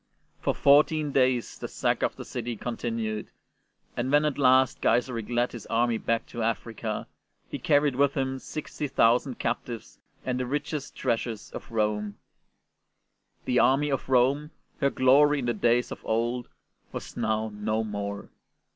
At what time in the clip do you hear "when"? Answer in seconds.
4.11-4.25